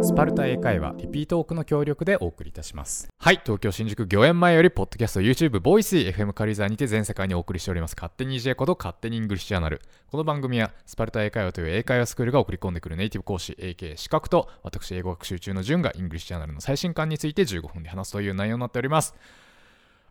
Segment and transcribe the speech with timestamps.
[0.00, 3.08] スパルタ英会話リピートオークの協力でお送りいたします。
[3.18, 7.96] はい東京新宿御苑前よりポッドキャスト YouTube ボイス FM カリザーにて全世界にお送りしております。
[7.96, 9.82] 勝手に EJ こと勝手にイングリッシュジャーナル。
[10.10, 19.16] この番組はスパルタ英会話という英会話スクールが送り込んでくるネイティブ講師 AK 資格と私英語学習中のジュンがイングリッシュジャーナルの最新刊について15分で話すという内容になっております。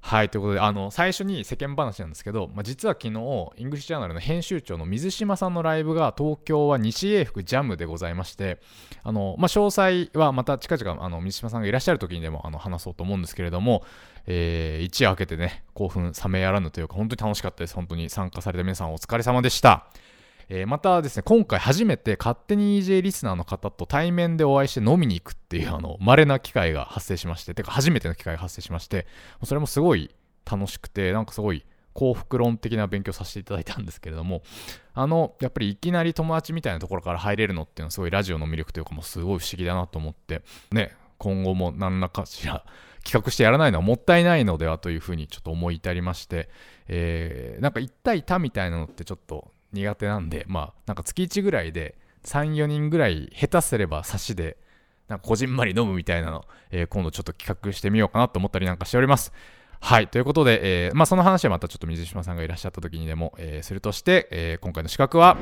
[0.08, 3.12] はいということであの最初に世間話なんですけど、まあ、実は昨日
[3.58, 8.58] イングリッシュチャンネルの編集長の水島さんのライブが東京は西英福ジャムでございまして
[9.04, 13.84] あの、まあ、詳細はまた近々あの水島さんがいらっしゃる時にでもあの話そうと思うんですけれども、
[14.28, 17.76] えー、一夜明けてね興奮冷めやらぬというか本当に楽しかったです。
[17.76, 19.88] 本当に参加された皆さんお疲れ様でした。
[20.50, 29.08] えー、またですね、今回初めて勝手に EJ リスナーの方と対面でお会いして飲みに行くっていう、あの、稀な機会が発生しまして、てか初めての機会が発生しまして、
[29.44, 30.16] それもすごい
[30.50, 34.42] 楽しくて、なんかすごい幸福論的な勉強させていただいたんですけれども、
[34.94, 42.64] あの、やっぱりいきなり友達みたいなところから入れるのっていうのはすごいラジオの魅力というかもうすごい不思議だなと思って、ね、今後も何らかしら
[43.04, 46.50] 企画してやらないのはもったいないのではというふうにちょっと思い至りまして、
[46.88, 54.58] えー、なんか1対他みたいなのってちょっと苦手なんで、まあ、なんか月1ぐらいで3、4人ぐらい下手すれば差しで、
[55.08, 59.32] なんかこじんまり飲むみたいなの、えー、今度ちょっと企画してみようかなと思ったりなんかしております。
[59.80, 60.08] はい。
[60.08, 65.38] ということで、えー、まあ、その話はまたちょっと水島さんがいらっしゃった時にでも、えー、するとして、えー、今回の資格は、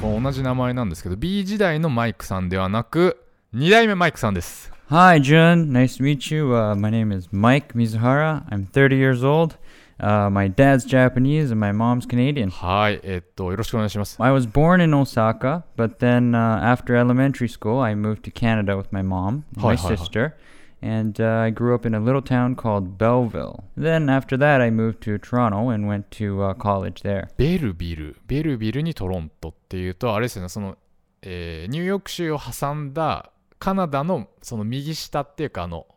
[0.00, 3.22] こ同じ名前なんですけど、B 時代のマイクさんではなく、
[3.54, 4.72] 2代目マイクさんです。
[4.88, 5.72] Hi, Jun.
[5.72, 8.46] Nice to meet you.、Uh, my name is Mike Mizuhara.
[8.50, 9.56] I'm 30 years old.
[10.01, 12.51] Uh, my dad's Japanese and my mom's Canadian.
[12.51, 14.21] はい、えっと、よろしくお願いします。
[14.21, 18.89] I was born in Osaka, but then uh, after elementary school, I moved to Canada with
[18.91, 20.35] my mom and my sister.
[20.79, 23.63] And uh, I grew up in a little town called Belleville.
[23.75, 27.29] Then after that, I moved to Toronto and went to uh, college there.
[27.37, 30.77] ベルビル、ベルビルにトロントっていうと、あれですよね、その、
[31.23, 35.87] えー、ニューヨーク州を挟んだカナダのその右下っていうか、あの、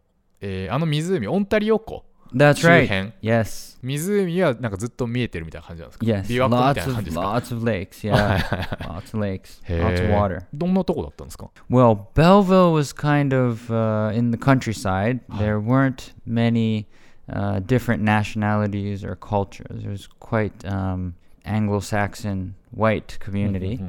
[0.40, 2.04] えー、あの湖、オンタリオ湖
[2.34, 3.12] That's right.
[3.20, 3.76] Yes.
[3.82, 6.22] 湖はなんかずっと見えてるみたいな感じなんですか Yes.
[6.26, 8.04] 琵琶湖みたいな感じですか Lots of, lots of lakes.
[8.04, 8.78] Yeah.
[8.86, 9.62] lots of lakes.
[9.68, 10.42] Lots of water.
[10.52, 15.20] どんなとこだったんですか Well, Belleville was kind of uh, in the countryside.
[15.38, 16.86] There weren't many
[17.28, 19.82] uh, different nationalities or cultures.
[19.84, 23.80] It was quite um, Anglo-Saxon white community.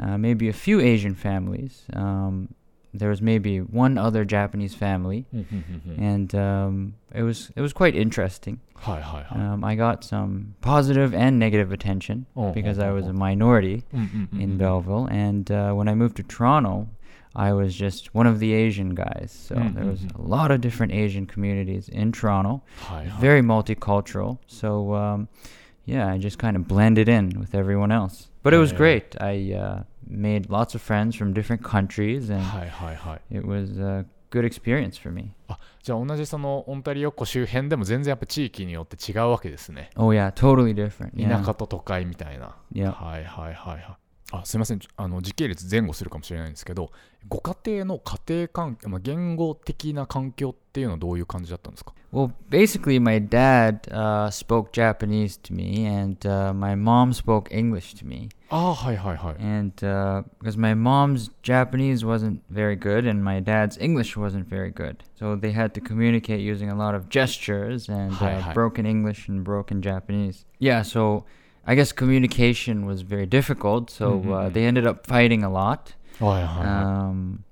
[0.00, 1.82] Uh, maybe a few Asian families.
[1.92, 2.54] Um,
[2.93, 5.25] there was maybe one other Japanese family,
[5.97, 8.59] and um, it was it was quite interesting.
[8.75, 13.83] Hi hi Um, I got some positive and negative attention because I was a minority
[14.39, 16.87] in Belleville, and uh, when I moved to Toronto,
[17.35, 19.31] I was just one of the Asian guys.
[19.47, 22.61] So there was a lot of different Asian communities in Toronto,
[23.19, 24.37] very multicultural.
[24.47, 25.27] So um,
[25.85, 28.29] yeah, I just kind of blended in with everyone else.
[28.43, 29.15] But it was great.
[29.21, 32.41] I uh, made lots of friends from different countries, and
[33.29, 35.33] it was a good experience for me.
[35.47, 39.89] あじゃあ同じそのオンタリオ湖周辺でも全然やっぱ地域によって違うわけですね。
[39.95, 41.11] Oh yeah, totally different.
[41.17, 42.55] 田舎と都会みたいな。
[42.73, 42.91] Yeah.
[42.91, 43.97] はいはいはいはい。
[44.31, 46.91] あすみませんあの時系列前後するかもしれないんですけど
[47.29, 57.95] ご家庭の家庭環境、まあ、言語的な環境っていうのはどういう感じだったんですか Well, basically, my dad uh, spoke Japanese to me, and uh, my mom spoke English
[57.95, 58.29] to me.
[58.49, 59.35] Oh, hi, hi, hi.
[59.39, 64.71] And uh, because my mom's Japanese wasn't very good and my dad's English wasn't very
[64.71, 65.03] good.
[65.15, 68.53] So they had to communicate using a lot of gestures and hi, uh, hi.
[68.53, 70.45] broken English and broken Japanese.
[70.59, 71.25] Yeah, so
[71.65, 73.89] I guess communication was very difficult.
[73.89, 74.31] So mm-hmm.
[74.31, 74.53] uh, mm-hmm.
[74.53, 75.93] they ended up fighting a lot.
[76.21, 76.47] Oh, yeah.
[76.47, 76.63] hi.
[76.65, 77.43] Um,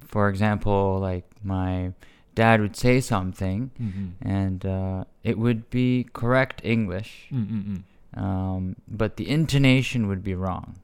[0.00, 1.92] for example, like my
[2.34, 4.28] dad would say something mm-hmm.
[4.28, 7.28] and uh, it would be correct English.
[7.32, 7.82] Mm mm
[8.15, 10.75] um, but the intonation would be wrong,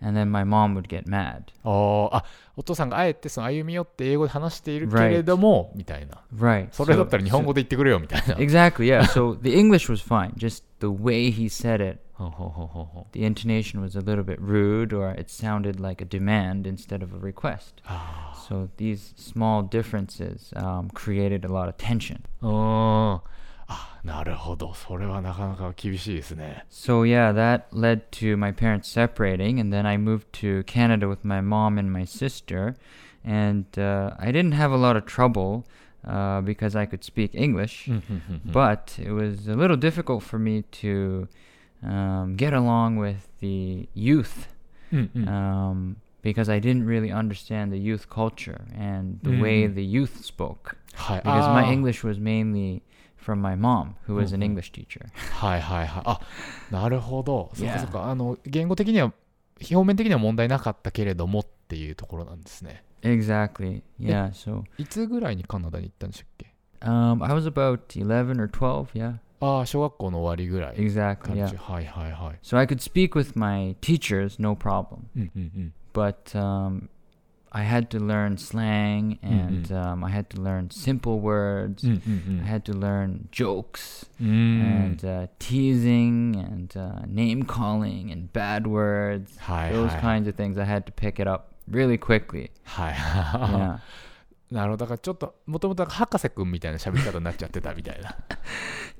[0.00, 1.52] and then my mom would get mad.
[1.64, 2.24] ああ、
[2.56, 6.22] お父さんがあえてその歩み寄って英語で話しているけれども、みたいな。
[6.34, 6.68] Right.
[6.72, 8.36] それだったら日本語で言ってくれよみたいな。
[8.36, 8.86] Exactly.
[8.86, 9.04] Yeah.
[9.04, 11.98] so the English was fine, just the way he said it.
[13.12, 17.12] the intonation was a little bit rude, or it sounded like a demand instead of
[17.12, 17.82] a request.
[18.48, 22.24] so these small differences um, created a lot of tension.
[24.04, 24.72] なるほど。
[24.74, 26.64] それはなかなか厳しいですね。
[26.70, 31.40] So yeah, that led to my parents separating, and then I moved to Canada with my
[31.40, 32.76] mom and my sister,
[33.24, 35.64] and uh, I didn't have a lot of trouble.
[36.06, 37.90] Uh, because I could speak English,
[38.44, 41.26] but it was a little difficult for me to
[41.82, 44.46] um, get along with the youth
[45.26, 49.74] um, because I didn't really understand the youth culture and the way Mhm.
[49.74, 50.76] the youth spoke.
[50.94, 51.22] はい。
[51.22, 52.82] Because my あー English was mainly
[53.23, 54.45] from my mom, who was an Mhm.
[54.57, 55.07] English teacher.
[55.39, 56.03] はいはいはい。
[56.05, 56.19] あ
[56.71, 57.51] なるほど。
[57.53, 58.05] そっか.そっか。
[58.09, 59.13] あの、言語的には、
[59.59, 62.83] 表面的には問題なかったけれどもっていうところなんですね。
[63.03, 63.81] Exactly.
[63.99, 64.29] Yeah.
[64.31, 68.87] So いつぐらいにカナダに行ったんでしたっけ um, I was about 11 or 12.
[68.93, 69.15] Yeah.
[69.39, 70.75] ああ、小学校の終わりぐらい。
[70.77, 71.15] Exactly.
[71.17, 71.47] 感 Yeah.
[71.47, 71.55] じ。
[71.57, 72.39] はいはいはい。
[72.43, 74.99] So I could speak with my teachers, no problem.
[75.15, 75.73] うんうんうん。
[75.93, 76.89] But um,
[77.52, 79.72] I had to learn slang and Mhm.
[79.72, 81.86] um, I had to learn simple words.
[81.86, 88.28] うんうんうん I had to learn jokes うーん and uh, teasing and uh, name calling and
[88.32, 89.38] bad words.
[89.40, 90.60] はい Those はい kinds of things.
[90.60, 92.50] I had to pick it up really quickly.
[92.64, 93.78] はい yeah.
[94.50, 98.14] なるほどだからちょっともともと博士くんみたいな喋り方になっちゃってたみたいな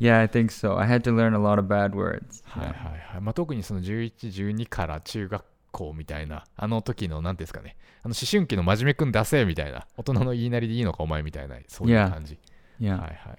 [0.00, 0.76] Yeah, I think so.
[0.78, 2.42] I had to learn a lot of bad words.
[2.46, 3.12] はいはい Yeah.
[3.14, 12.37] はい、まあ、特にその1112から中学 校みたいなあの時の何ていうんですかねあの思春期の真面目くん出せみたいな大人の言いなりでいいのかお前みたいなそういう感じ
[12.79, 12.91] Yeah.
[12.93, 13.37] はいはい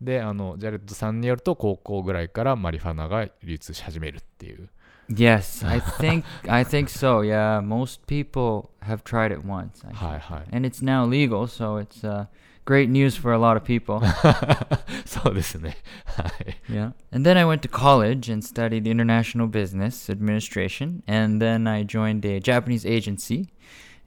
[0.00, 4.68] であのジャレッドさんによると高校ぐらいからマリファナが流通し始めるっていう
[5.08, 7.20] Yes, I think I think so.
[7.22, 9.86] Yeah, most people have tried it once.
[9.86, 12.26] I はい.はい And it's now legal, so it's uh,
[12.65, 14.01] great news for a lot of people.
[15.05, 16.93] そうですねはい yeah.
[17.11, 22.25] And then I went to college and studied international business administration, and then I joined
[22.25, 23.49] a Japanese agency.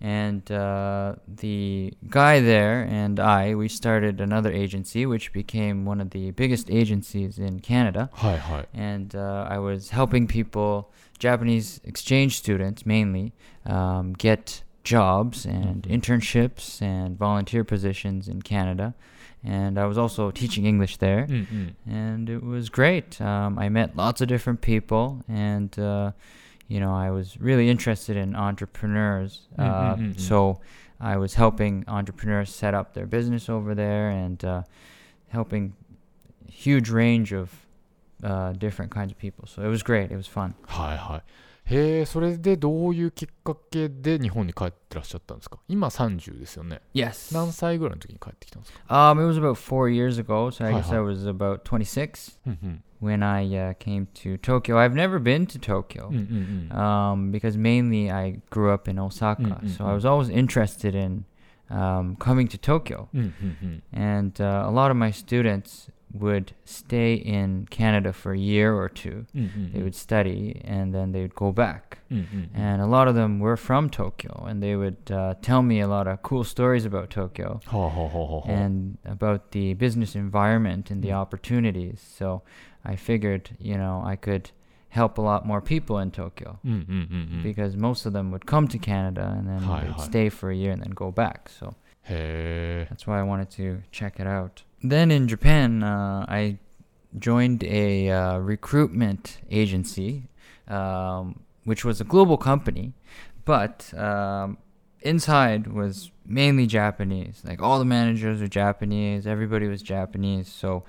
[0.00, 6.10] And uh, the guy there and I, we started another agency, which became one of
[6.10, 8.10] the biggest agencies in Canada.
[8.12, 13.32] はいはい and uh, I was helping people, Japanese exchange students mainly,
[13.64, 18.93] um, get jobs and internships and volunteer positions in Canada.
[19.43, 21.27] And I was also teaching English there.
[21.27, 21.89] Mm-hmm.
[21.89, 23.21] And it was great.
[23.21, 25.23] Um, I met lots of different people.
[25.29, 26.11] And, uh,
[26.67, 29.47] you know, I was really interested in entrepreneurs.
[29.57, 30.19] Mm, uh, mm-hmm.
[30.19, 30.59] So
[30.99, 34.63] I was helping entrepreneurs set up their business over there and uh,
[35.29, 35.73] helping
[36.51, 37.65] huge range of
[38.23, 39.47] uh, different kinds of people.
[39.47, 40.11] So it was great.
[40.11, 40.53] It was fun.
[40.67, 41.21] Hi, hi.
[41.69, 46.81] へえ、それでどういうきっかけで日本に帰ってらっしゃったんですか今30ですよね。
[46.95, 47.33] Yes.
[47.33, 50.91] 何歳ぐらいの時に帰ってきたんですか Um, it was about four years ago, so I guess.
[50.91, 52.83] I was about 26うんうん。
[53.01, 54.77] when I uh, came to Tokyo.
[54.77, 56.07] I've never been to Tokyo.
[56.09, 56.77] うんうんうん。
[56.77, 59.89] um, because mainly I grew up in Osaka, Mm, mm, so mm.
[59.89, 61.25] I was always interested in
[61.69, 63.07] um, coming to Tokyo.
[63.13, 63.83] うんうんうん。
[63.93, 69.09] And uh, a lot of my students would stay in Canada for a year or 2
[69.09, 69.45] mm-hmm.
[69.45, 69.83] They mm-hmm.
[69.83, 71.99] would study and then they would go back.
[72.11, 72.61] Mm-hmm, mm-hmm.
[72.61, 75.87] And a lot of them were from Tokyo and they would uh, tell me a
[75.87, 81.03] lot of cool stories about Tokyo ho, ho, ho, and about the business environment and
[81.03, 81.15] the mm.
[81.15, 82.01] opportunities.
[82.17, 82.41] So
[82.83, 84.51] I figured, you know, I could
[84.89, 88.67] help a lot more people in Tokyo mm, mm, because most of them would come
[88.67, 90.03] to Canada and then hi, they'd hi.
[90.03, 91.49] stay for a year and then go back.
[91.49, 92.87] So hey.
[92.89, 94.63] that's why I wanted to check it out.
[94.81, 96.57] Then in Japan, uh, I
[97.17, 100.23] joined a uh, recruitment agency,
[100.67, 102.93] um, which was a global company,
[103.45, 104.57] but um,
[105.01, 107.41] inside was mainly Japanese.
[107.45, 110.47] Like all the managers were Japanese, everybody was Japanese.
[110.47, 110.83] So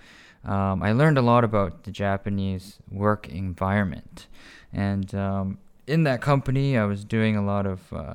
[0.44, 4.26] um, I learned a lot about the Japanese work environment.
[4.72, 8.14] And um, in that company, I was doing a lot of uh,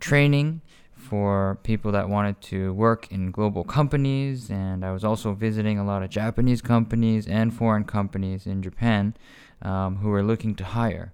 [0.00, 0.60] training
[1.03, 4.49] for people that wanted to work in global companies.
[4.49, 9.15] And I was also visiting a lot of Japanese companies and foreign companies in Japan
[9.61, 11.13] um, who were looking to hire.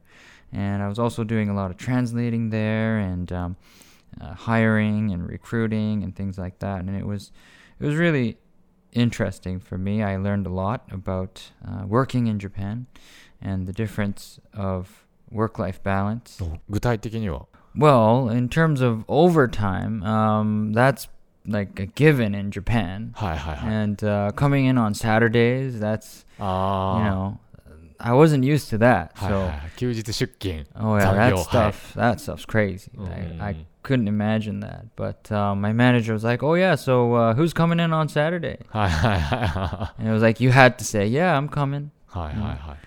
[0.52, 3.56] And I was also doing a lot of translating there and um,
[4.20, 6.80] uh, hiring and recruiting and things like that.
[6.80, 7.32] And it was
[7.80, 8.38] it was really
[8.92, 10.02] interesting for me.
[10.02, 12.88] I learned a lot about uh, working in Japan
[13.42, 16.38] and the difference of work-life balance.
[16.70, 17.48] 具体的には
[17.78, 21.08] Well, in terms of overtime, um, that's
[21.46, 23.14] like a given in Japan.
[23.16, 23.76] はいはいはい。
[23.76, 27.12] And uh, coming in on Saturdays, that's あ you あ。
[27.12, 27.38] know,
[27.98, 29.12] I wasn't used to that.
[29.16, 29.72] はいはいは So, い。
[29.78, 30.66] 休日出勤。
[30.76, 32.92] oh yeah, that 残業、 stuff, that stuff's crazy.
[32.98, 33.66] Mm, I, I mm.
[33.84, 34.86] couldn't imagine that.
[34.96, 38.60] But um, my manager was like, "Oh yeah, so uh, who's coming in on Saturday?"
[38.70, 42.18] はいはいはいは And it was like you had to say, "Yeah, I'm coming." い。
[42.18, 42.78] はいはいはい。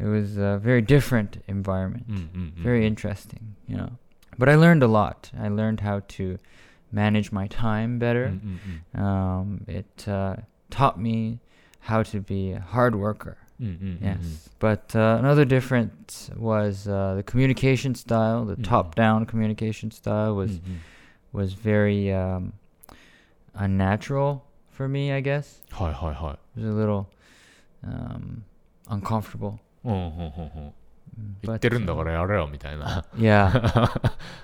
[0.00, 2.04] It was a very different environment.
[2.08, 2.64] うんうんうん。
[2.64, 3.90] very interesting, you know.
[4.37, 5.31] but I learned a lot.
[5.39, 6.37] I learned how to
[6.91, 8.27] manage my time better.
[8.27, 9.01] Mm-hmm.
[9.01, 10.35] Um, it uh,
[10.69, 11.39] taught me
[11.79, 13.37] how to be a hard worker.
[13.61, 14.03] Mm-hmm.
[14.03, 14.49] Yes.
[14.59, 18.45] But uh, another difference was uh, the communication style.
[18.45, 18.63] The mm-hmm.
[18.63, 20.59] top-down communication style was
[21.31, 22.53] was very um,
[23.55, 25.61] unnatural for me, I guess.
[25.71, 26.31] Hi, hi, hi.
[26.55, 27.09] It was a little
[27.83, 28.45] um,
[28.89, 29.59] uncomfortable.
[29.85, 30.73] Oh, oh, oh,
[31.42, 33.50] 言 But, ってるんだ uh, からやれよみたいな Yeah,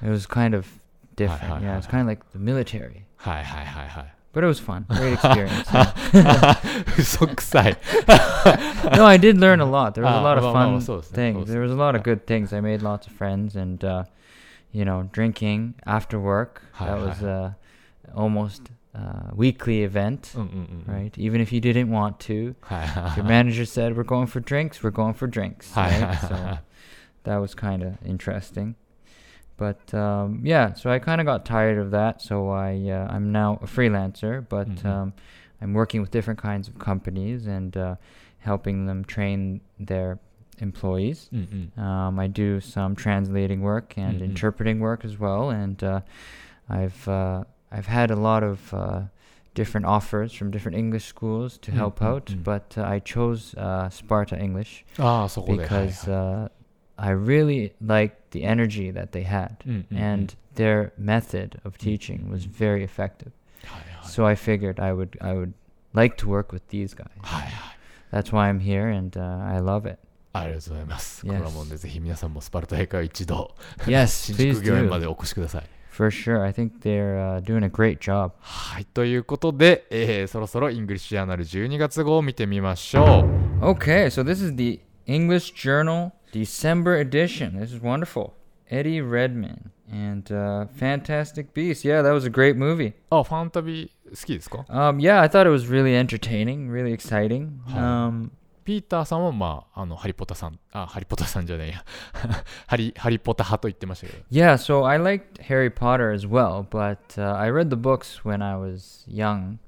[0.02, 1.38] it was kind of Hi, different.
[1.40, 4.85] hi, Yeah, hi, it's kind of like the military, はいはいはいはい but it was fun.
[4.88, 5.64] Great experience.
[6.12, 6.56] yeah.
[6.99, 7.76] 嘘 くさい
[8.97, 9.92] no, I did learn a lot.
[9.94, 11.37] There was a Ah, lot of well, well, fun so it's- so things.
[11.42, 12.14] it's- There was a lot of yeah.
[12.16, 12.52] good things.
[12.52, 14.04] I made lots of friends, and uh,
[14.73, 16.62] you know, drinking after work.
[16.73, 17.28] Hi, that hi, was hi.
[17.28, 17.54] a
[18.16, 18.62] almost
[18.96, 21.17] uh, weekly event, mm, mm, mm, right?
[21.17, 22.55] Even if you didn't want to,
[23.15, 24.81] your manager said, "We're going for drinks.
[24.84, 26.17] We're going for drinks." Right?
[26.27, 26.58] so
[27.24, 28.75] that was kind of interesting.
[29.58, 32.22] But um, yeah, so I kind of got tired of that.
[32.22, 34.88] So I uh, I'm now a freelancer, but mm-hmm.
[34.88, 35.13] um,
[35.62, 37.96] I'm working with different kinds of companies and uh,
[38.39, 40.17] helping them train their
[40.60, 41.29] employees.
[41.77, 44.25] Um, I do some translating work and mm-hmm.
[44.25, 46.01] interpreting work as well, and uh,
[46.69, 49.02] I've uh, I've had a lot of uh,
[49.54, 52.42] different offers from different English schools to help Mhm, out, mhm.
[52.42, 56.50] but uh, I chose uh, Sparta English ああそこで because はいはい uh,
[56.97, 62.47] I really liked the energy that they had, うんうんうん and their method of teaching was
[62.47, 62.52] Mhm.
[62.52, 63.30] very effective.
[63.64, 65.52] はいはい So I figured I would I would
[65.92, 67.09] like to work with these guys.
[67.23, 67.78] はいはい
[68.12, 69.99] That's why I'm here, and uh, I love it.
[70.33, 71.25] ありがとうございます。
[71.26, 71.28] Yes.
[71.28, 73.54] これはもうね、ぜひ皆さんもスパルタ英会話一度、
[73.87, 75.00] Yes, 新 please 宿御苑ま do.
[75.00, 75.64] でお越しください。
[75.89, 76.46] for sure.
[76.46, 78.31] I think they're、uh, doing a great job.
[78.39, 78.86] はい。
[78.86, 83.25] ということで、えー、そろそろ English Journal 12月号を見てみましょ
[83.62, 83.65] う。
[83.65, 87.60] Okay, so this is the English Journal December edition.
[87.60, 88.34] This is wonderful.
[88.69, 91.84] Eddie Redmayne and uh, Fantastic Beasts.
[91.84, 92.93] Yeah, that was a great movie.
[93.12, 93.89] Oh, Fantabi
[94.69, 97.62] Um, yeah, I thought it was really entertaining, really exciting.
[97.75, 98.31] Um,
[98.68, 101.85] ピーターさんは、まあ、あの、ハリポタさん、あ、ハリポタさんじゃないや。
[102.66, 104.25] ハリ、ハリポタ派と言ってましたけど。
[104.30, 108.42] yeah, so I liked Harry Potter as well, but uh, I read the books when
[108.42, 109.59] I was young,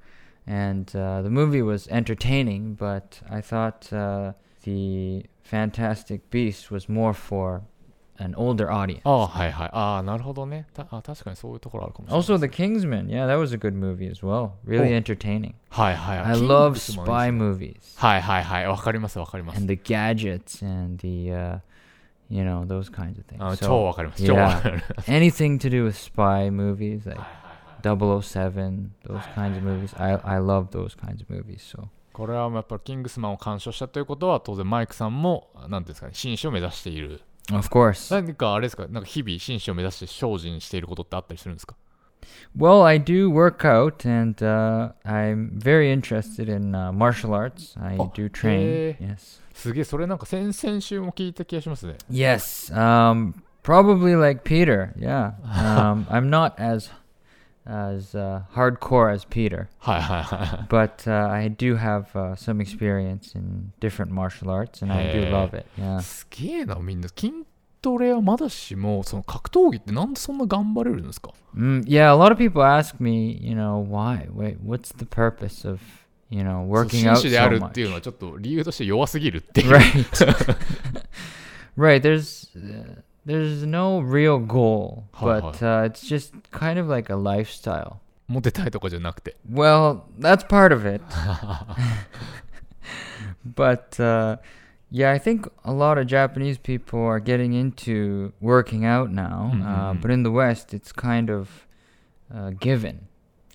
[0.47, 4.33] and uh, the movie was entertaining, but I thought uh,
[4.65, 7.63] the Fantastic Beasts was more for
[8.22, 9.02] an older audience.
[9.04, 9.70] ああ、はいはい。
[9.74, 10.68] ああ、なるほどね。
[10.74, 12.22] たあ確かにそういうところあるかもしれない。
[12.22, 13.08] Also, The Kingsman.
[13.08, 14.52] Yeah, that was a good movie as well.
[14.66, 15.02] Really Oh.
[15.02, 15.54] entertaining.
[15.70, 16.32] はいはいはい。
[16.34, 18.68] I love spy movies はいはいはい。
[18.68, 19.68] わかりますわかります and。
[19.74, 21.60] the gadgets and the, uh,
[22.30, 23.58] you know, those kinds of あ things.
[23.58, 24.24] 超 So わかります。
[24.24, 25.12] 超わかります。
[25.12, 27.22] anything to do with spy movies, like
[27.84, 29.94] 007, those kinds of movies.
[29.98, 31.60] I I love those kinds of movies.
[31.62, 37.22] So これはやっぱりキングスマンを鑑賞したということは当然マイクさんも何ですかね紳士を目指している
[37.53, 38.13] of course.
[38.15, 41.75] 何かあれですかなんか日々紳士を目指して精進していることってあったりするんですか
[42.59, 47.77] Well, I do work out, and uh, I'm very interested in uh, martial arts.
[47.79, 48.61] I Oh, do train.
[48.61, 48.97] hey.
[49.01, 49.41] Yes.
[49.55, 52.73] すげえそれなんか先々週も聞いた気がしますね Yes.
[52.75, 54.93] Um, probably like Peter.
[54.99, 55.33] Yeah.
[55.45, 56.91] Um, I'm not as
[57.65, 63.73] as uh, hardcore as Peter, はいはいはい but uh, I do have uh, some experience in
[63.81, 65.31] different martial arts, and I do Hey.
[65.33, 65.67] love it.
[65.79, 66.01] Yeah.
[66.01, 67.33] すげえなみんな筋
[67.83, 72.11] トレはまだしもその格闘技ってなんでそんな頑張れるんですか Mm, yeah.
[72.13, 74.29] A lot of people ask me, you know, why?
[74.33, 75.81] Wait, what's the purpose of
[76.31, 77.69] you know そう working 紳 out 士であ so る much?
[77.69, 80.57] っていうのはちょっと理由として弱すぎるっていう right
[81.77, 87.11] right there's uh, there's no real goal Hi, but uh, it's just kind of like
[87.11, 87.99] a lifestyle
[88.29, 91.01] モテたいとかじゃなくて well that's part of it
[93.45, 94.37] but uh,
[94.91, 99.93] yeah i think a lot of japanese people are getting into working out now uh,
[99.95, 100.01] Mhm.
[100.01, 101.67] but in the west it's kind of
[102.33, 103.07] uh, given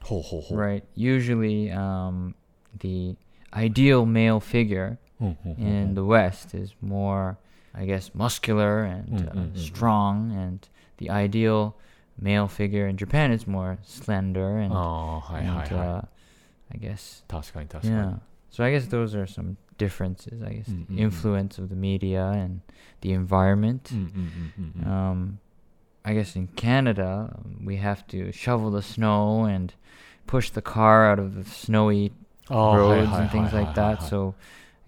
[0.03, 2.33] ほうほうほう right usually um,
[2.79, 3.15] the
[3.53, 7.35] ideal male figure ほうほうほう in the West is more,
[7.75, 9.57] I guess, muscular and Mm, uh, mm, mm, mm.
[9.59, 10.67] strong, and
[10.97, 11.75] the ideal
[12.19, 16.07] male figure in Japan is more slender and, ああーはいはい and は uh,
[16.73, 18.19] I guess, い確かに確かに yeah.
[18.51, 20.43] So I guess those are some differences.
[20.43, 20.99] I guess Mm, the mm, mm.
[20.99, 22.59] influence of the media and
[23.01, 23.91] the environment.
[23.93, 25.37] うんうんうんうんうん Um,
[26.03, 29.73] I guess in Canada um, we have to shovel the snow and
[30.27, 32.11] push the car out of the snowy
[32.49, 33.97] あーはい roads はい and things はいはい like that.
[34.01, 34.33] はい So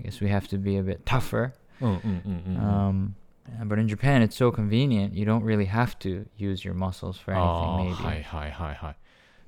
[0.01, 1.53] I guess we have to be a bit tougher.
[1.80, 3.14] Um,
[3.66, 5.14] but in Japan, it's so convenient.
[5.14, 8.04] You don't really have to use your muscles for あ anything, ー maybe.
[8.04, 8.97] はいはいはいはい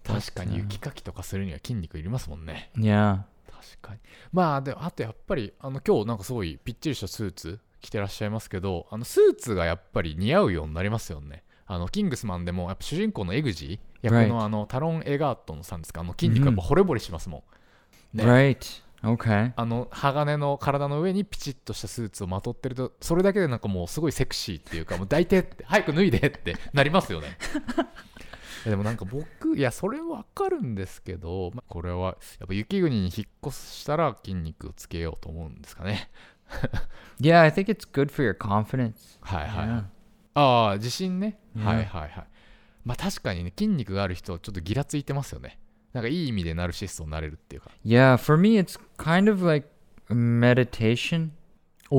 [0.02, 3.18] 確かに雪かきとかするには筋肉いりますもんね Yeah.
[3.50, 4.00] 確かに
[4.32, 14.28] まあでもあとやっぱりあの今日なんかすごいぴっちりしたスーツ着てらっしゃいますけどあのスーツがやっぱり似合うようになりますよねあのキングスマンでもやっぱ主人公のエグジ役 Right.
[14.28, 16.00] のあのタロン・エガートンさんですか？
[16.00, 17.44] あの筋肉がやっぱ惚れ惚れしますも
[18.14, 18.82] ん、ね Right.
[19.02, 19.52] Okay.
[19.57, 27.38] あの鋼の体の上にピチッとしたスーツをまとってるとそれだけでなんかもうすごいセクシーっていうかもう抱いてって 早く脱いでってなりますよね。
[28.64, 36.11] でもなんか僕いやそれわかるんですけど、まあこれはやっぱ雪国に引っ越したら筋肉をつけようと思うんですかね。
[37.19, 39.19] Yeah, I think it's good for your confidence.
[39.23, 39.85] はいはい、Yeah.
[40.35, 42.11] ああ自信ね、うんはいはいはい。
[42.85, 45.59] まあ確かにね筋肉がある人ちょっとギラついてますよね
[45.93, 49.67] なんかいい意味でナルシストになれるっていうか Yeah, for me, it's kind of like
[50.09, 51.29] meditation.
[51.89, 51.97] お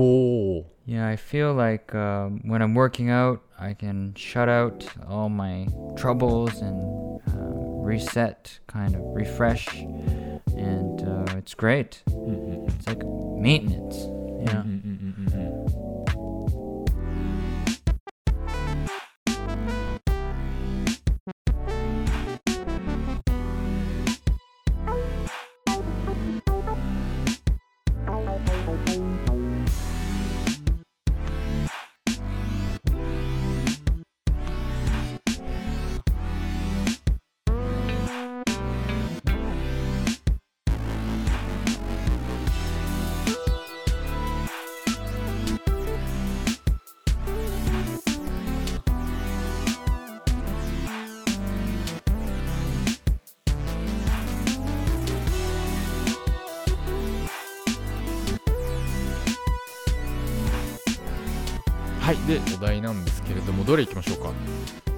[0.61, 5.29] お Yeah, I feel like um, when I'm working out, I can shut out all
[5.29, 9.67] my troubles and uh, reset, kind of refresh,
[10.57, 12.03] and uh, it's great.
[12.07, 13.05] うんうんうん It's like
[13.41, 14.07] maintenance.
[14.07, 14.47] うん
[62.12, 64.34] はいでお題なんですけれどもどれいきましょうか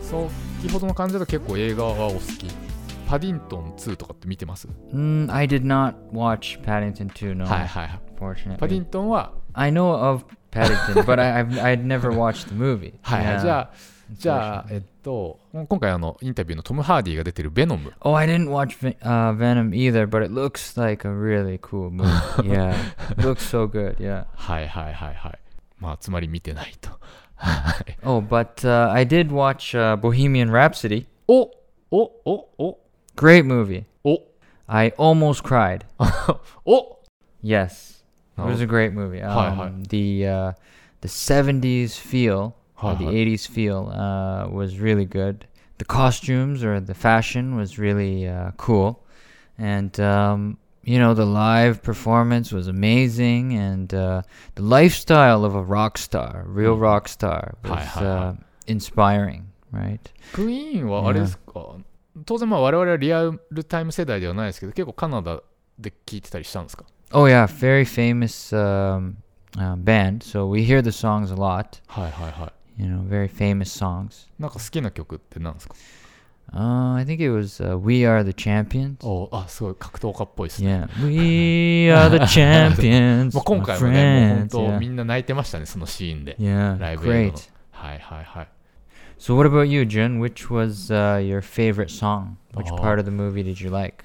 [0.02, 2.48] 先ほどの感じだと結構映画はお好き
[3.08, 8.58] パディントン2とかって見てます Mm, I did not watch Paddington 2, no, はいはいはい fortunately.
[8.58, 12.96] パディントンは I know of Paddington, but I, I've I'd never watched the movie.
[13.04, 13.42] はいはい、Yeah.
[13.44, 13.72] じゃあ
[14.12, 22.10] じゃあえっと今回あのインタビューのトム・ハーディが出てるベノム Oh, I didn't watch uh, Venom either, but it looks like a really cool movie.
[22.50, 22.76] yeah,
[23.18, 23.98] looks so good.
[23.98, 24.26] Yeah.
[24.34, 25.43] はいはいはいはい
[25.83, 26.91] まあつまり見てないと
[27.37, 31.07] はい Oh, but uh, I did watch uh, Bohemian Rhapsody.
[31.29, 31.51] お
[31.91, 32.79] おおお
[33.17, 33.85] Great movie.
[34.05, 34.21] お
[34.67, 35.83] I almost cried.
[36.65, 36.99] お
[37.43, 38.03] Yes,
[38.37, 39.21] it was a great movie.
[39.21, 39.71] Hi, Um, hi.
[39.89, 40.53] The uh,
[41.01, 43.13] the '70s feel Hi, or the hi.
[43.13, 45.47] '80s feel uh, was really good.
[45.79, 49.05] The costumes or the fashion was really uh, cool,
[49.57, 54.23] and um, you know the live performance was amazing, and uh,
[54.55, 56.81] the lifestyle of a rock star, real Mm.
[56.81, 58.07] rock star, Hi, was hi, hi.
[58.07, 58.35] uh,
[58.67, 59.45] inspiring.
[59.73, 60.01] Right?
[60.33, 61.77] クイーンはあれですか、
[62.25, 65.41] 当然まあ我々はリアルタイム世代ではないですけど結構カナダ
[65.79, 69.17] で聞いてたりしたんですか Oh yeah, very famous um,
[69.57, 70.23] uh, band.
[70.23, 71.81] So we hear the songs a lot.
[71.87, 74.27] はいはいはい You know, very famous songs.
[74.39, 75.75] なんか好きな曲って何ですか
[76.53, 82.17] Uh, I think it was uh, "We Are the Champions." おあすごい格闘家っぽいですね Yeah, we are the
[82.25, 83.35] champions.
[83.35, 84.49] まあ今 my 回もねもう本 friends.
[84.51, 84.79] 当 yeah.
[84.79, 87.51] みんな泣いてましたねそのシーンで yeah, ライブ映画の great.
[87.73, 88.49] はいはいはい
[89.19, 90.21] So, what about you, Jun?
[90.21, 92.37] Which was uh, your favorite song?
[92.55, 92.77] Which Oh.
[92.77, 94.05] part of the movie did you like?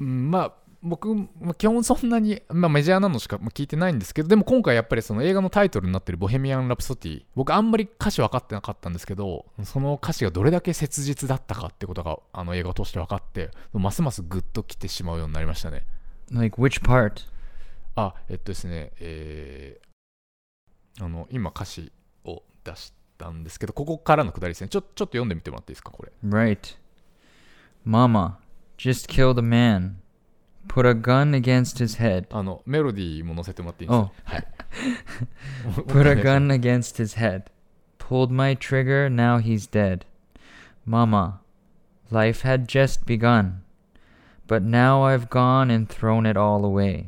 [0.00, 15.85] うんまあ 僕、まあ、基本そんなに、まあ、メジャーなのしかまあ聞いてないんですけどでも今回やっぱりその映画のタイトルになってる「ボヘミアン・ラプソディ」僕あんまり歌詞分かってなかったんですけどその歌詞がどれだけ切実だったかってことがあの映画を通して分かってますますグッときてしまうようになりましたね
[16.31, 17.27] Like which part?
[17.95, 19.89] あえっとですねえー
[21.01, 21.91] あの今歌詞
[22.25, 26.77] を出したんですけどここからのくだりですねちょちょっと読んでみてもらっていいですかこれ Right.
[27.85, 28.37] Mama
[28.77, 29.95] just killed a man.
[30.68, 32.26] Put a gun against his head.
[32.30, 34.46] あのメロディーも載せてもらっていいですか、は い
[35.86, 37.44] Put a gun against his head.
[37.98, 40.04] Pulled my trigger, now he's dead.
[40.84, 41.40] Mama,
[42.10, 43.62] life had just begun.
[44.46, 47.06] But now I've gone and thrown it all away.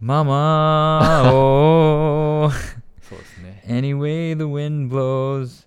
[0.00, 2.50] Mama, oh,
[3.02, 5.66] そうですね any way the wind blows.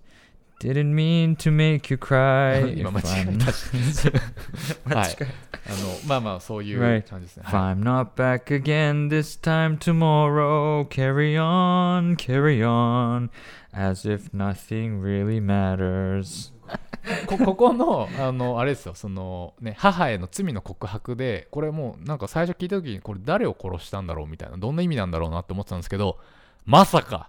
[0.62, 2.74] Didn't mean to make you cry.
[2.78, 4.12] 今間違えた しはい
[4.86, 5.26] That's good.
[5.66, 7.42] あのまあまあそういう.感じですね。
[7.46, 13.30] I'm not back again this time tomorrow, carry on, carry on,
[13.72, 16.52] as if nothing really matters.
[17.26, 26.18] こここのあのあれですよそのね母への罪の告白でこれもうなんか最初聞いた時にこれ誰を殺したんだろうみたいなどんな意味なんだろうなって思ってたんですけど
[26.64, 27.28] まさか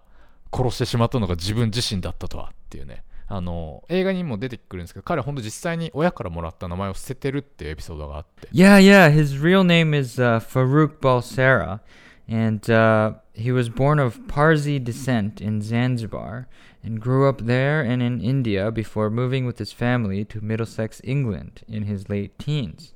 [0.56, 11.79] 殺してしまったのが自分自身だったとはっていうねあの映画にも出てくるんですけど彼は本当実際に親からもらった名前を捨ててるっていうエピソードがあって Yeah, yeah, his real name is、uh, Farrokh Bulsara,
[12.27, 16.47] and、uh, he was born of Parsi descent in Zanzibar
[16.83, 21.62] and grew up there and in India before moving with his family to Middlesex, England
[21.67, 22.93] in his late teens.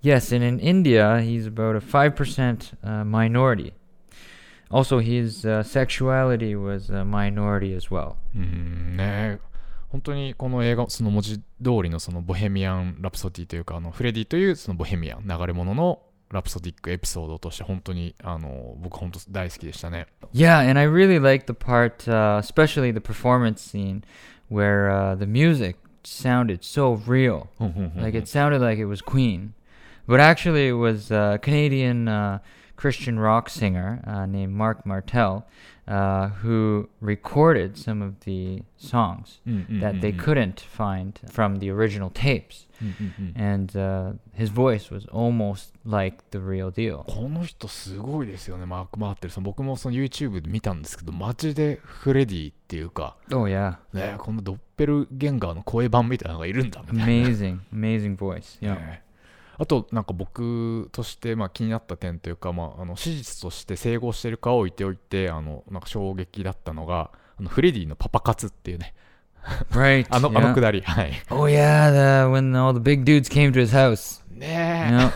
[0.00, 3.72] Yes, and in India he's about a 5% uh, minority.
[4.73, 8.15] Also, his uh, sexuality was a minority as well.
[8.35, 9.39] うーんね
[9.89, 11.43] 本当にこの映画その文字通
[11.83, 15.99] りのそのボヘミアン・ラプソディというかあのフレディというそのボヘミアン流れ物の
[16.31, 20.05] ラプソディックエピソードとして本当にあの僕本当大好きでしたね。
[20.31, 24.03] Yeah, and I really like the part, uh, especially the performance scene,
[24.47, 27.47] where uh, the music sounded so real.
[27.59, 29.53] うんうんうんうん Like it sounded like it was Queen,
[30.07, 32.39] but actually it was a Canadian uh,
[32.76, 35.46] Christian rock singer uh, named Marc Martel,
[35.86, 39.80] uh, who recorded some of the songs mm-hmm.
[39.80, 40.18] that mm, they mm.
[40.18, 42.66] couldn't find from the original tapes.
[42.82, 43.40] Mm-hmm.
[43.40, 47.04] And uh, his voice was almost like the real deal.
[47.06, 49.44] この人すごいですよね、マーク・マーテルさん。
[49.44, 53.76] 僕もその YouTube で見たんですけど、マジでフレディっていうか、oh, yeah.
[53.92, 57.28] ね、このドッペルゲンガーの声版みたいなのがいるんだみたいな。
[57.28, 58.58] Amazing, amazing voice.
[58.60, 58.98] Yeah.
[59.58, 68.94] ねあと、なんか僕として、まあ、気になった点というか、まあ、あの史実として整合してるかを置いておいて、あのなんか衝撃だったのが、あのフレディのパパ活っていうね、
[69.70, 70.06] Right.
[70.10, 70.38] あの,、yeah.
[70.38, 70.80] あのくだり。
[70.80, 71.12] はい。
[71.30, 74.24] Oh yeah, the, when all the big dudes came to his house.
[74.30, 75.12] ね.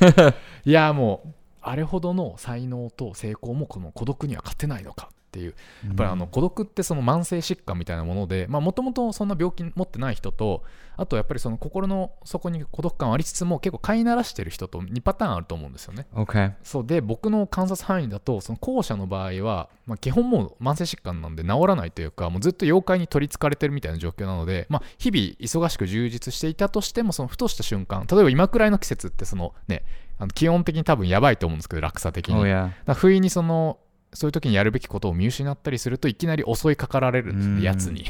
[0.00, 0.34] え。
[0.68, 1.28] いや、もう、
[1.62, 5.54] あれほどの才能と成功もこの孤独には勝てないのかっていう。
[5.86, 10.62] やっぱりあの孤独ってその慢性疾患みたいなものでもともとそんな病気持ってない人と
[10.96, 16.06] あとやっぱりその心の底に孤独感ありつつも結構飼いならしてる人と2パターンあると思うんですよね。
[16.14, 16.52] Okay.
[16.62, 29.82] そうで僕の観察範囲だとその後者の場合は、まあ、基本もう慢性疾患なんで治らないというかもうずっと妖怪に取りつかれてるみたいな状況なので、まあ、日々忙しく充実していたとしてもそのふとした瞬間例えば今くらいの季節ってそのね
[30.18, 32.36] あの気温的に多分やばいと思うんですけど落差的に。
[32.36, 32.94] Oh だ yeah.
[32.94, 33.78] 不意にその
[34.14, 38.04] そういう時にやるべきことを見失ったりするといきなり襲いかかられるんですうんね、やつに。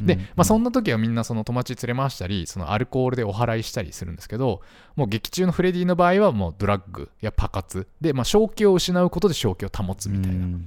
[0.00, 0.20] で、Mm.
[0.36, 4.60] まあ、そんな時はみんなその友達連れ回したり、そのアルコールでお祓いしたりするんですけど、
[4.96, 10.38] もう劇中のフレディの場合はもうドラッグやパ活で、まあ、正気を失うことで正気を保つみたいな。
[10.46, 10.60] Mm.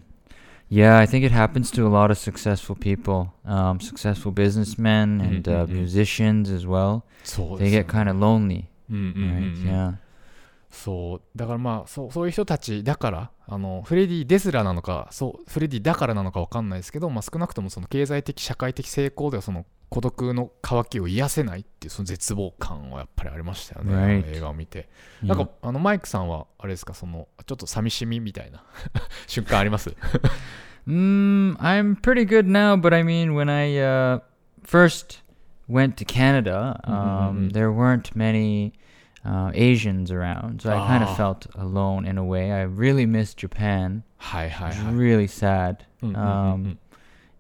[0.72, 5.48] Yeah, I think it happens to a lot of successful people, um, successful businessmen and
[5.48, 5.82] uh, Mhm, mhm.
[5.84, 7.04] musicians as well.
[7.60, 8.66] They get kind of lonely, right?
[8.90, 9.94] うん Yeah.
[10.84, 24.36] そうだからまあそうそういう人たちだからあのフレディですらなのかそうフレディだからなのか分かんないですけど、まあ、少なくともその経済的社会的成功ではその孤独の渇きを癒せないっていうその絶望感はやっぱりありましたよね、Right.
[24.38, 24.90] 映画を見て
[25.24, 25.28] Yeah.
[25.28, 26.94] なんかあのマイクさんはあれですか？
[26.94, 28.64] そのちょっと寂しみみたいな
[29.28, 29.96] 瞬間あります
[30.88, 34.20] ？Mm, I'm pretty good now, but I mean, when I uh,
[34.64, 35.22] first
[35.70, 37.54] went to Canada, Mhm, um, mhm.
[37.54, 38.74] there weren't many
[39.26, 40.62] Uh, Asians around.
[40.62, 41.16] So I kind of ah.
[41.16, 42.52] felt alone in a way.
[42.52, 44.04] I really missed Japan.
[44.18, 44.92] Hi, hi, hi.
[44.92, 45.84] really sad.
[46.04, 46.80] Mm, mm, mm, um,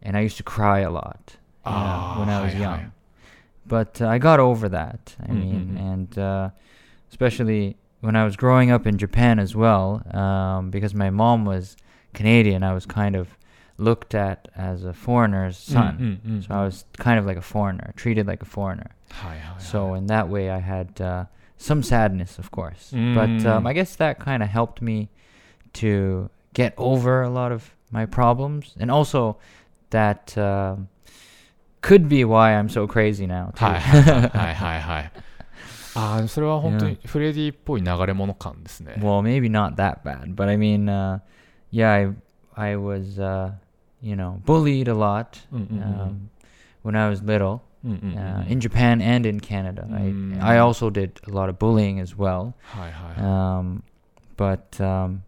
[0.01, 2.63] and I used to cry a lot you know, ah, when I was hi, hi.
[2.63, 2.91] young.
[3.67, 5.15] But uh, I got over that.
[5.27, 6.49] I mean, and uh,
[7.09, 11.75] especially when I was growing up in Japan as well, um, because my mom was
[12.13, 13.27] Canadian, I was kind of
[13.77, 16.21] looked at as a foreigner's son.
[16.23, 18.91] mm, mm, So I was kind of like a foreigner, treated like a foreigner.
[19.11, 19.59] Hi, hi, hi.
[19.59, 21.25] So in that way, I had uh,
[21.56, 22.90] some sadness, of course.
[22.92, 23.46] But Mm.
[23.46, 25.08] um, I guess that kind of helped me
[25.74, 29.36] to get over a lot of my problems, and also
[29.90, 30.88] that um,
[31.82, 33.52] could be why I'm so crazy now.
[33.54, 33.64] Too.
[33.64, 35.12] はいはいはいはいはい
[35.96, 41.18] ああそれは本当にフレディっぽい流れ物感ですね well, maybe not that bad, but I mean, uh,
[41.72, 42.12] yeah,
[42.56, 43.52] I I was uh,
[44.00, 46.28] you know bullied a lot うんうんうん um,
[46.84, 47.60] when I was little.
[47.84, 49.84] うんうんうん uh, in Japan and in Canada.
[49.88, 50.42] Mm.
[50.42, 52.52] I I also did a lot of bullying as well.
[52.62, 53.82] はいはい Um,
[54.36, 55.22] but um,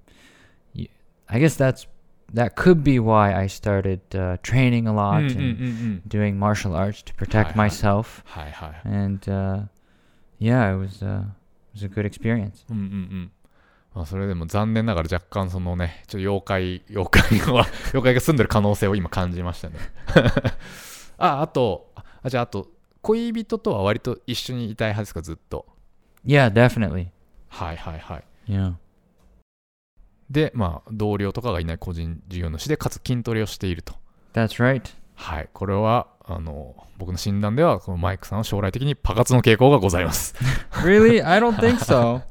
[0.75, 0.88] y-
[1.29, 1.87] I guess that's
[2.35, 6.38] that could be why I started uh, training a うん lot うんうんう and ん doing
[6.38, 7.68] martial arts to protect Hi, hi.
[7.68, 8.22] myself.
[8.27, 9.66] はいはい And uh,
[10.40, 11.25] yeah, it was uh,
[11.75, 12.64] it was a good experience.
[12.70, 13.31] うんうんうん
[13.94, 17.53] まあそれでも残念ながら若干そのねちょっと妖怪妖怪が
[17.92, 19.77] 妖怪が住んでる可能性を今感じましたね
[21.18, 21.86] ああと
[22.28, 22.68] あじゃああと
[23.02, 25.66] 恋人とは割と一緒にいたい派ですかずっと
[26.26, 27.08] ？Yeah, definitely.
[27.50, 28.76] はいはいはい Yeah.
[30.30, 33.94] でまあ同僚とかがいない個人事業主でかつ筋トレをしていると
[34.34, 34.82] That's right.
[35.16, 40.34] はいこれはあの僕の診断ではこのマイクさんは将来的にパ活の傾向がございます
[40.84, 41.26] really?
[41.26, 42.22] I don't think so.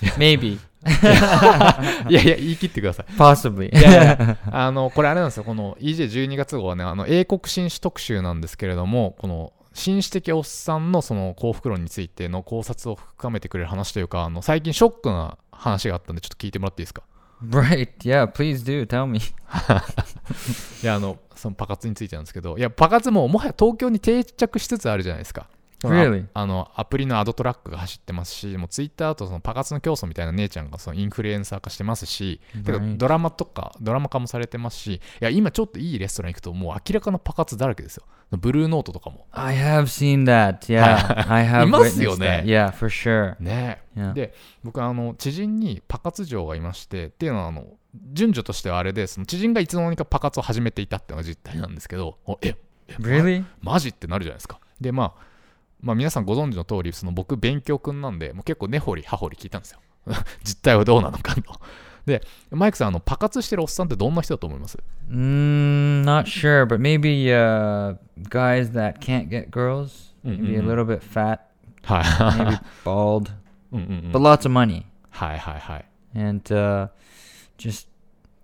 [0.18, 0.58] Maybe.
[2.08, 3.76] いやいや言い切ってください Possibly.
[3.76, 17.02] いやいやあのこれあれなんですよこの EJ12 月号はねあの英国紳士特集なんですけれどもこの紳士的おっさんのその幸福論についての考察を深めてくれる話というかあの最近ショックな話があったんでちょっと聞いてもらっていいですか
[17.42, 17.88] ？Right.
[17.98, 18.86] Yeah, please do.
[18.86, 19.18] Tell me.
[20.82, 25.48] いやあのそのパ活についてなんですけどいやパ活ももはや東京に定着しつつあるじゃないですか
[25.90, 26.26] Really?
[26.34, 32.40] あのアプリのアドトラックが走ってますしもうツイッターとそのパカツの競争みたいな姉ちゃんがそのインフルエンサー化してますし、
[32.96, 40.58] ドラマとかドラマ化もされてますしいや今ちょっといいレストラン行くともう明らかなパカツだらけですよブルーノートとかも I have seen that.
[40.66, 42.42] Yeah, I have いますよね。
[42.46, 43.36] Yeah, for sure.
[43.40, 47.64] ね y で僕あの知人にパカツ嬢がいましてっていうのはあの
[48.12, 52.56] 順序としてはあれでその知人がいつの間にかパカツを始めていたっていうのが実態なんですけどええ
[52.98, 53.44] Really?
[53.62, 54.60] マジってなるじゃないですか。
[54.80, 55.22] で、まあ、
[55.84, 59.80] まあ、皆さんご存知の通り、その僕、勉強くんなんで、もう結構根掘り葉掘り聞いたんですよ。
[60.42, 61.42] 実態はどうなのかと。
[62.06, 64.78] で、マイクさん、あのパカツしてるおっさんってどんな人だと思います
[65.10, 67.96] Mm, not sure, but maybe uh,
[68.28, 70.14] guys that can't get girls.
[70.24, 70.68] Mm, Maybe a mm, mm.
[70.68, 71.40] little bit fat,
[71.82, 72.04] はい。
[72.38, 73.30] maybe bald,
[73.70, 74.84] but lots of money.
[75.10, 75.84] はいはいはい。
[76.14, 76.88] And uh,
[77.58, 77.88] just,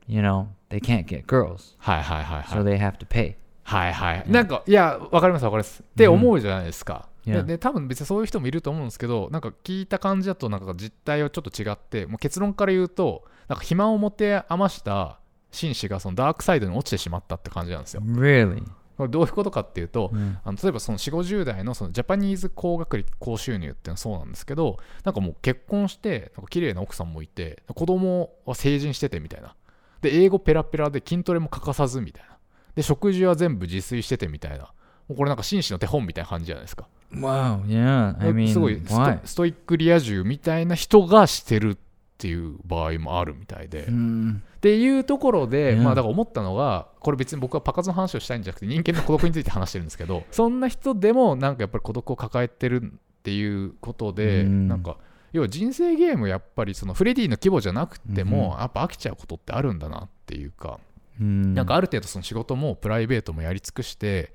[0.07, 2.63] you know, they can't get girls, はいはいはいはい。
[2.63, 3.37] so they have to pay.
[3.63, 4.25] はいはい。
[4.27, 5.83] なんか、いや、わかりますわかります。
[5.83, 7.10] って思うじゃないですか。
[7.31, 15.19] うんでで多分別にそういう人もいると思うんですけどなんか聞いた感じだとなんか実態はちょっと違ってもう結論から言うとなんか暇を持て余した
[15.51, 18.03] 紳士がそのダークサイドに落ちてしまったって感じなんですよ。
[18.05, 18.63] Really?
[18.97, 20.37] これどういうことかっていうと、Mm.
[20.45, 29.57] あの例えばその4 5 0代のそのジャパニーズ高学歴高収入っていうのはそうなんですけどなんかもう結婚してなんか綺麗な奥さんもいて子供は成人しててみたいな
[30.03, 32.37] で英語ペラペラで筋トレも欠かさずみたいな
[32.75, 34.65] で食事は全部自炊しててみたいな
[35.09, 38.17] もうこれなんか紳士の手本みたいな感じじゃないですか Wow, yeah.
[38.21, 39.27] I mean, すごいスト?
[39.27, 41.77] ストイックリア充みたいな人がしてるっ
[42.19, 44.37] ていう場合もあるみたいで、Mm.
[44.39, 54.99] っていうところで、うんまあだから思ったのがこれ別に僕はパカツの話をしたいんじゃなくて人間の孤独について話してるんですけどそんな人でもなんかやっぱり孤独を抱えてるっていうことで、うんなんか
[55.33, 60.79] 要は人生ゲームやっぱりそのフレディの規模じゃなくても、うんやっぱ飽きちゃうことってあるんだなっていうか、
[61.21, 61.55] Mm.
[61.55, 64.33] なんかある程度その仕事もプライベートもやり尽くして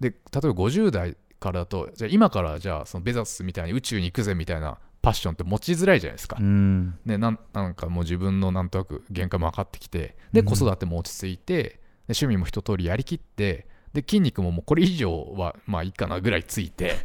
[0.00, 6.36] で例えば50代からだとじゃあ今からじゃあそのベザスみたいに宇宙に行くぜみたいなパッションって持ちづらいじゃないですか。
[6.36, 6.92] Mm.
[7.04, 16.96] ね、なんなんかもう自分のなんとなく限界も分かってきてでうん子育ても落ち着いてで趣味も一通りやりきってで筋肉ももうこれ以上はまあいいかなぐらいついて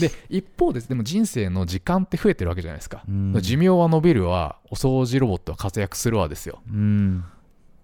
[0.00, 7.22] で一方ででも人生の時間って増えてるわけじゃないですか、うん寿命は伸びるわお掃除ロボットは活躍するわですよ Mm.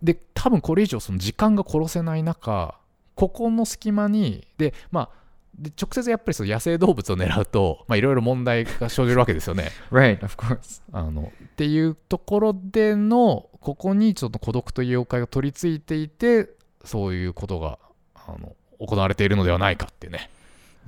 [0.03, 2.79] で多分これ以上その時間が殺せない中
[3.15, 5.26] ここの隙間にでまあ
[5.59, 10.83] で直接やっぱりその野生動物を狙うとまあいろいろ問題が生じるわけですよね Right, of course.
[10.93, 16.51] あのっていうところでのここにちょっと孤独という妖怪が取り付いていて
[16.85, 17.79] そういうことが
[18.15, 20.31] あの行われているのではないかっていうね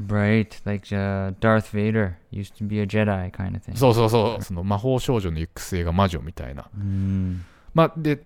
[0.07, 3.77] Right, like uh, Darth Vader used to be a Jedi kind of thing.
[3.77, 7.39] そうそうそうその魔法少女の行く末が魔女みたいな Mm.
[7.75, 8.23] まあで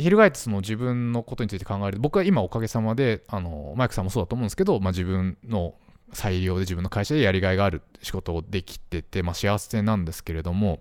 [0.00, 5.74] 翻ってその自分のことについて考えると僕は今おかげさまであのマイクさんもそうだと思うんですけど、まあ、自分の
[6.12, 10.80] 裁量で自分の会社でやりがいがある仕事をできてて、まあ、幸せなんですけれども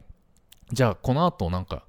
[0.71, 1.83] じゃあこの後なんか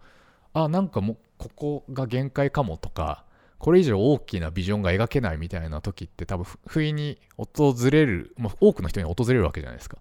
[0.52, 3.24] あなんかもうここが限界かもとか
[3.58, 9.98] これ以上大きなビジョンが描けないみたいな時って多分ふ不意に訪れる、まあ、多くの人に訪れるわけじゃないですか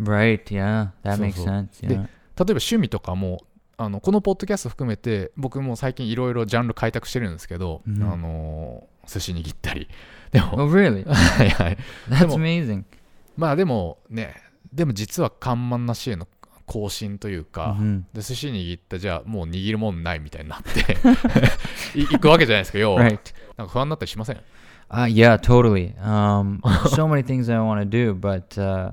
[0.00, 1.86] Right, yeah, that makes sense.
[1.86, 3.42] で.例えば趣味とかも
[3.78, 9.88] あのこのポッドキャスト含めて僕も最近いろいろジャンル開拓してるんですけど、うんあの寿司握ったり
[10.30, 11.04] でも Oh, really?
[11.10, 11.78] はいはい。
[12.08, 12.84] That's も amazing.
[13.36, 14.34] まあでもね、
[14.72, 16.28] でも実は緩慢な死への
[16.66, 18.02] 更新というか、Mhm.
[18.14, 20.96] で寿司握ったじゃあもう握るもんないみたいになって
[21.98, 23.02] い行くわけじゃないですか、要は。
[23.02, 23.18] Right.
[23.56, 24.36] なんか不安になったりしません
[24.88, 25.94] ？Uh, yeah, totally.
[25.96, 28.92] Um, so many things I want to do, but uh,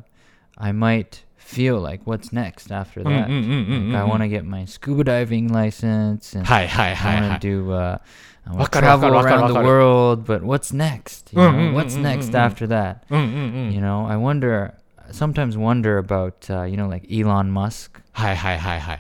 [0.58, 3.28] I might feel like what's next after mm, that.
[3.28, 4.36] Mm, mm, mm, like, I mm, want to mm.
[4.36, 6.34] get my scuba diving license.
[6.34, 7.72] And hi, hi, hi, I want to do.
[7.72, 7.98] Uh,
[8.46, 11.34] I want to travel around the world, but what's next?
[11.34, 13.06] You know, what's next after that?
[13.10, 14.76] You know, I wonder.
[15.12, 18.00] Sometimes wonder about uh, you know like Elon Musk.
[18.12, 19.00] Hi, hi, hi, hi.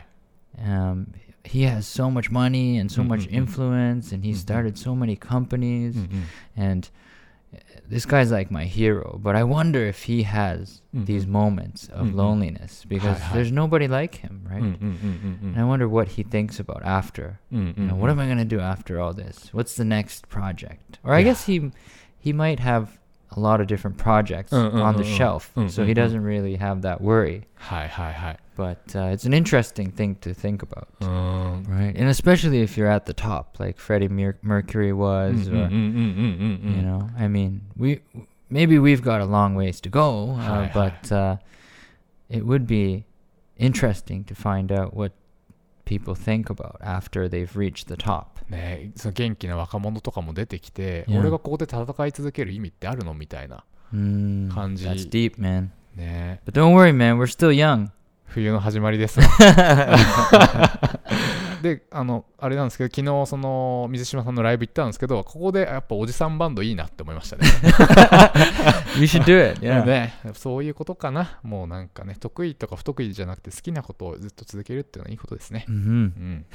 [0.65, 5.15] Um, he has so much money and so much influence, and he started so many
[5.15, 5.95] companies,
[6.57, 6.89] and
[7.89, 11.05] this guy's like my hero, but I wonder if he has mm-hmm.
[11.05, 12.17] these moments of mm-hmm.
[12.17, 13.35] loneliness because hi, hi.
[13.35, 14.61] there's nobody like him, right?
[14.61, 15.47] Mm-hmm, mm-hmm, mm-hmm.
[15.47, 17.39] and I wonder what he thinks about after.
[17.51, 19.49] Mm-hmm, you know, what am I gonna do after all this?
[19.53, 20.99] What's the next project?
[21.03, 21.25] Or I yeah.
[21.25, 21.71] guess he
[22.19, 22.98] he might have
[23.31, 26.55] a lot of different projects mm, mm, on the mm, shelf, so he doesn't really
[26.55, 27.45] have that worry.
[27.55, 28.37] Hi, hi, hi.
[28.55, 31.93] But uh, it's an interesting thing to think about, um, right?
[31.95, 37.09] And especially if you're at the top, like Freddie Mer- Mercury was, or you know,
[37.17, 38.01] I mean, we
[38.49, 41.15] maybe we've got a long ways to go, uh, hi, but hi.
[41.15, 41.37] Uh,
[42.29, 43.05] it would be
[43.57, 45.11] interesting to find out what
[45.89, 51.19] people think about after they've reached the top ねその元気な若者とかも出てきて、Yeah.
[51.19, 54.85] 俺がここで戦い続ける意味ってあるのみたいな Mm, 感じ。
[54.85, 55.69] that's deep, man.
[55.95, 57.17] ね But don't worry, man.
[57.17, 57.89] We're still young.
[58.27, 59.19] 冬の始まりです。
[61.61, 67.47] で、あの、あれなんですけど、昨日、その、水島さんのライブ行ったんですけど、ここでやっぱおじさんバンドいいなって思いましたね。
[68.97, 69.61] You should do it.
[69.61, 69.85] Yeah.
[69.85, 71.39] ね、そういうことかな。
[71.43, 75.65] もうなんかね、得意とか不得意じゃなくて、好きなことをずっと続けるっていうのはいいことですね。
[75.67, 76.45] hmm うん。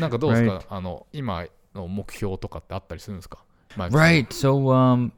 [0.00, 0.66] なんかどうですか？Right.
[0.68, 3.44] あの、今の目標とかってあったりするんですか
[3.76, 4.28] ？Right.
[4.28, 5.12] So, um,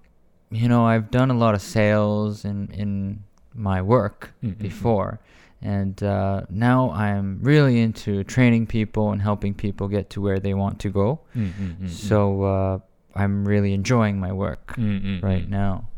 [0.50, 4.62] you know, I've done a lot of sales in in my work Mm, mm, mm.
[4.62, 5.18] before,
[5.62, 10.54] And uh, now I'm really into training people and helping people get to where they
[10.54, 11.20] want to go.
[11.36, 11.86] Mm-hmm.
[11.86, 12.78] So uh,
[13.14, 15.24] I'm really enjoying my work mm-hmm.
[15.24, 15.88] right now.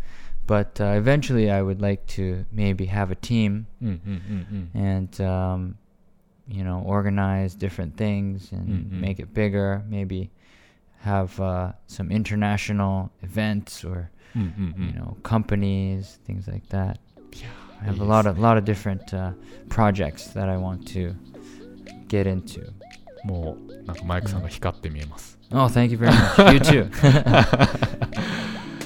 [0.47, 4.77] But uh, eventually, I would like to maybe have a team mm-hmm.
[4.77, 5.79] and, um,
[6.49, 9.85] you know, organize different things and make it bigger.
[9.89, 10.33] Maybe
[10.99, 16.99] have uh, some international events or, you know, companies, things like that.
[17.33, 17.47] Yeah.
[17.82, 19.34] I have いい a です lot of lot of different uh,
[19.70, 21.14] projects that I want to
[22.08, 22.72] get into.
[23.24, 25.38] もうなんかマイクさんが光って見えます。
[25.52, 26.54] Oh, thank you very much.
[26.54, 26.90] you too.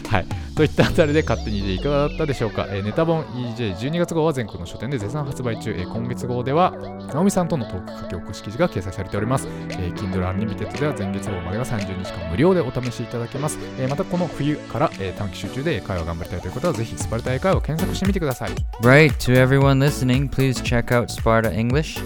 [0.10, 0.26] はい。
[0.57, 6.71] といったあたりで勝手に EJ いかがだったでしょうか、えーネタ本 EJ12 月号は全国の書店で絶賛発売中、えー今月号では
[7.12, 22.01] 直美さんとのトーク書き起こし記事が掲載されております、えー Kindle Unlimited では前月号までが30日間無料でお試しいただけます、えーまたこの冬から、えー短期集中で英会話頑張りたいという方はぜひスパルタ英会話を検索してみてください Right, to everyone listening, please check out Sparta English.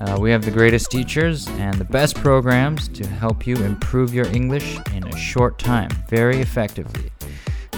[0.00, 4.26] Uh, we have the greatest teachers and the best programs to help you improve your
[4.32, 7.10] English in a short time, very effectively.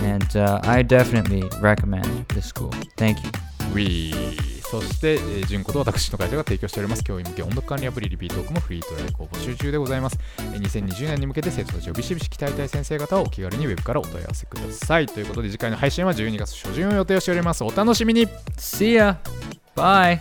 [0.02, 2.70] And uh, I definitely recommend this school.
[2.96, 3.30] Thank you.
[3.72, 10.18] ウィーそして、えー、純子と私の会社が提供しております教員向け音読管理アプリリピートークもフリートライクを募集中でございます。
[10.38, 15.06] えー2020年に向けて生徒たちをビシビシ鍛えたい先生方はお気軽にウェブからお問い合わせください。
[15.06, 17.64] ということで次回の配信は12月初旬を予定しております。
[17.64, 19.16] お楽しみに See ya.
[19.74, 20.20] Bye.